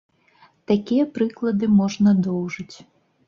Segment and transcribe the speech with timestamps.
[0.71, 2.75] Такія прыклады можна доўжыць.